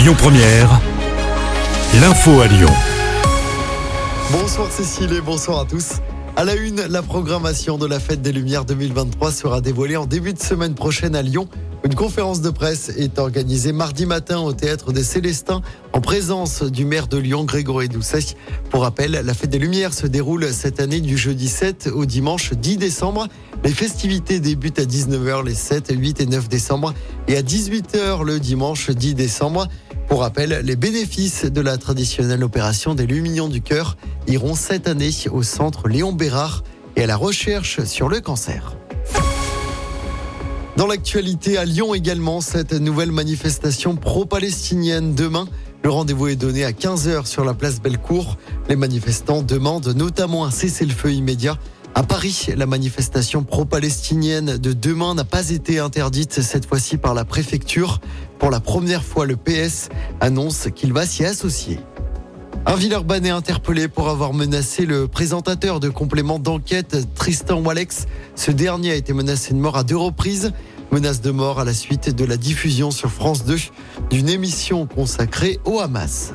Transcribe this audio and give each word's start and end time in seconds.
Lyon 0.00 0.14
Première, 0.16 0.80
l'info 2.00 2.40
à 2.40 2.46
Lyon. 2.46 2.70
Bonsoir 4.32 4.72
Cécile 4.72 5.12
et 5.12 5.20
bonsoir 5.20 5.60
à 5.60 5.64
tous. 5.66 5.96
À 6.36 6.44
la 6.46 6.54
une, 6.54 6.80
la 6.80 7.02
programmation 7.02 7.76
de 7.76 7.84
la 7.84 8.00
Fête 8.00 8.22
des 8.22 8.32
Lumières 8.32 8.64
2023 8.64 9.30
sera 9.30 9.60
dévoilée 9.60 9.98
en 9.98 10.06
début 10.06 10.32
de 10.32 10.40
semaine 10.40 10.74
prochaine 10.74 11.14
à 11.14 11.20
Lyon. 11.20 11.48
Une 11.84 11.94
conférence 11.94 12.40
de 12.40 12.48
presse 12.48 12.88
est 12.96 13.18
organisée 13.18 13.72
mardi 13.72 14.06
matin 14.06 14.38
au 14.40 14.54
Théâtre 14.54 14.92
des 14.92 15.02
Célestins 15.02 15.60
en 15.92 16.00
présence 16.00 16.62
du 16.62 16.86
maire 16.86 17.06
de 17.06 17.18
Lyon, 17.18 17.44
Grégory 17.44 17.88
Doucet. 17.88 18.36
Pour 18.70 18.82
rappel, 18.82 19.12
la 19.12 19.34
Fête 19.34 19.50
des 19.50 19.58
Lumières 19.58 19.92
se 19.92 20.06
déroule 20.06 20.52
cette 20.52 20.80
année 20.80 21.00
du 21.00 21.18
jeudi 21.18 21.48
7 21.48 21.90
au 21.92 22.06
dimanche 22.06 22.54
10 22.54 22.76
décembre. 22.78 23.28
Les 23.64 23.72
festivités 23.72 24.40
débutent 24.40 24.78
à 24.78 24.84
19h 24.84 25.44
les 25.44 25.54
7, 25.54 25.92
8 25.94 26.20
et 26.20 26.26
9 26.26 26.48
décembre 26.48 26.94
et 27.28 27.36
à 27.36 27.42
18h 27.42 28.24
le 28.24 28.40
dimanche 28.40 28.90
10 28.90 29.14
décembre. 29.14 29.66
Pour 30.10 30.22
rappel, 30.22 30.62
les 30.64 30.74
bénéfices 30.74 31.44
de 31.44 31.60
la 31.60 31.78
traditionnelle 31.78 32.42
opération 32.42 32.96
des 32.96 33.06
Lumignons 33.06 33.46
du 33.46 33.62
Cœur 33.62 33.96
iront 34.26 34.56
cette 34.56 34.88
année 34.88 35.12
au 35.30 35.44
centre 35.44 35.86
Léon 35.86 36.12
Bérard 36.12 36.64
et 36.96 37.04
à 37.04 37.06
la 37.06 37.16
recherche 37.16 37.84
sur 37.84 38.08
le 38.08 38.20
cancer. 38.20 38.76
Dans 40.76 40.88
l'actualité, 40.88 41.58
à 41.58 41.64
Lyon 41.64 41.94
également, 41.94 42.40
cette 42.40 42.72
nouvelle 42.72 43.12
manifestation 43.12 43.94
pro-palestinienne 43.94 45.14
demain. 45.14 45.46
Le 45.84 45.90
rendez-vous 45.90 46.26
est 46.26 46.36
donné 46.36 46.64
à 46.64 46.72
15h 46.72 47.26
sur 47.26 47.44
la 47.44 47.54
place 47.54 47.80
Bellecour. 47.80 48.36
Les 48.68 48.74
manifestants 48.74 49.42
demandent 49.42 49.94
notamment 49.94 50.44
un 50.44 50.50
cessez-le-feu 50.50 51.12
immédiat. 51.12 51.56
À 51.94 52.02
Paris, 52.02 52.46
la 52.56 52.66
manifestation 52.66 53.42
pro-palestinienne 53.42 54.56
de 54.56 54.72
demain 54.72 55.14
n'a 55.14 55.24
pas 55.24 55.50
été 55.50 55.80
interdite 55.80 56.40
cette 56.40 56.66
fois-ci 56.66 56.96
par 56.96 57.14
la 57.14 57.24
préfecture. 57.24 58.00
Pour 58.38 58.50
la 58.50 58.60
première 58.60 59.04
fois, 59.04 59.26
le 59.26 59.36
PS 59.36 59.88
annonce 60.20 60.68
qu'il 60.74 60.92
va 60.92 61.04
s'y 61.04 61.24
associer. 61.24 61.80
Un 62.66 62.76
Villeurbanne 62.76 63.26
est 63.26 63.30
interpellé 63.30 63.88
pour 63.88 64.08
avoir 64.08 64.32
menacé 64.34 64.86
le 64.86 65.08
présentateur 65.08 65.80
de 65.80 65.88
complément 65.88 66.38
d'enquête 66.38 66.96
Tristan 67.14 67.60
Walex. 67.60 68.06
Ce 68.36 68.50
dernier 68.50 68.92
a 68.92 68.94
été 68.94 69.12
menacé 69.12 69.52
de 69.52 69.58
mort 69.58 69.76
à 69.76 69.82
deux 69.82 69.96
reprises. 69.96 70.52
Menace 70.92 71.20
de 71.20 71.30
mort 71.30 71.58
à 71.58 71.64
la 71.64 71.74
suite 71.74 72.14
de 72.14 72.24
la 72.24 72.36
diffusion 72.36 72.90
sur 72.90 73.10
France 73.10 73.44
2 73.44 73.56
d'une 74.10 74.28
émission 74.28 74.86
consacrée 74.86 75.58
au 75.64 75.80
Hamas. 75.80 76.34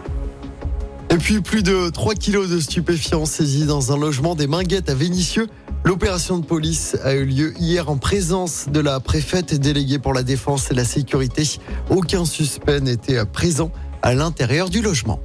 Et 1.15 1.39
plus 1.39 1.63
de 1.63 1.89
3 1.89 2.13
kilos 2.15 2.49
de 2.49 2.59
stupéfiants 2.59 3.25
saisis 3.25 3.65
dans 3.65 3.93
un 3.93 3.97
logement 3.97 4.35
des 4.35 4.47
Minguettes 4.47 4.89
à 4.89 4.95
Vénissieux. 4.95 5.47
L'opération 5.85 6.39
de 6.39 6.45
police 6.45 6.97
a 7.05 7.13
eu 7.13 7.23
lieu 7.23 7.53
hier 7.57 7.89
en 7.89 7.95
présence 7.95 8.65
de 8.69 8.81
la 8.81 8.99
préfète 8.99 9.57
déléguée 9.57 9.97
pour 9.97 10.13
la 10.13 10.23
défense 10.23 10.71
et 10.71 10.73
la 10.73 10.83
sécurité. 10.83 11.43
Aucun 11.89 12.25
suspect 12.25 12.81
n'était 12.81 13.23
présent 13.23 13.71
à 14.01 14.13
l'intérieur 14.13 14.69
du 14.69 14.81
logement. 14.81 15.21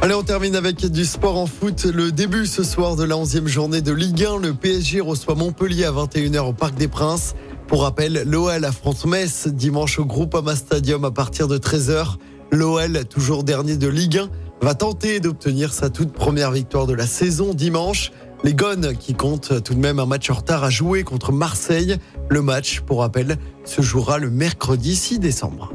Allez, 0.00 0.14
on 0.14 0.22
termine 0.22 0.56
avec 0.56 0.90
du 0.90 1.04
sport 1.04 1.36
en 1.36 1.46
foot. 1.46 1.84
Le 1.84 2.10
début 2.10 2.46
ce 2.46 2.62
soir 2.62 2.96
de 2.96 3.04
la 3.04 3.16
11e 3.16 3.46
journée 3.46 3.82
de 3.82 3.92
Ligue 3.92 4.24
1. 4.24 4.38
Le 4.38 4.54
PSG 4.54 5.02
reçoit 5.02 5.34
Montpellier 5.34 5.84
à 5.84 5.92
21h 5.92 6.48
au 6.48 6.54
Parc 6.54 6.76
des 6.76 6.88
Princes. 6.88 7.34
Pour 7.66 7.82
rappel, 7.82 8.22
l'OL 8.24 8.64
affronte 8.64 9.04
Metz 9.04 9.48
dimanche 9.48 9.98
au 9.98 10.06
Groupama 10.06 10.56
Stadium 10.56 11.04
à 11.04 11.10
partir 11.10 11.46
de 11.46 11.58
13h. 11.58 12.16
L'OL, 12.54 13.04
toujours 13.06 13.42
dernier 13.42 13.76
de 13.76 13.88
Ligue 13.88 14.18
1, 14.18 14.28
va 14.64 14.74
tenter 14.74 15.18
d'obtenir 15.18 15.72
sa 15.72 15.90
toute 15.90 16.12
première 16.12 16.52
victoire 16.52 16.86
de 16.86 16.94
la 16.94 17.06
saison 17.06 17.52
dimanche. 17.52 18.12
Les 18.44 18.54
Gones 18.54 18.96
qui 18.96 19.14
comptent 19.14 19.62
tout 19.64 19.74
de 19.74 19.80
même 19.80 19.98
un 19.98 20.06
match 20.06 20.30
en 20.30 20.34
retard 20.34 20.62
à 20.62 20.70
jouer 20.70 21.02
contre 21.02 21.32
Marseille. 21.32 21.96
Le 22.28 22.42
match, 22.42 22.80
pour 22.80 23.00
rappel, 23.00 23.38
se 23.64 23.82
jouera 23.82 24.18
le 24.18 24.30
mercredi 24.30 24.94
6 24.94 25.18
décembre. 25.18 25.72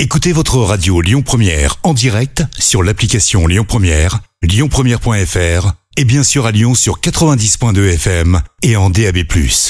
Écoutez 0.00 0.32
votre 0.32 0.56
radio 0.56 1.00
Lyon 1.00 1.22
Première 1.22 1.76
en 1.84 1.94
direct 1.94 2.42
sur 2.58 2.82
l'application 2.82 3.46
Lyon 3.46 3.64
Première, 3.68 4.20
lyonpremière.fr 4.42 5.72
et 5.96 6.04
bien 6.04 6.24
sûr 6.24 6.46
à 6.46 6.50
Lyon 6.50 6.74
sur 6.74 6.98
90.2 6.98 7.94
FM 7.94 8.40
et 8.62 8.76
en 8.76 8.90
DAB+. 8.90 9.18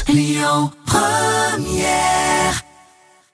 Lyon 0.08 0.70
Première 0.86 2.19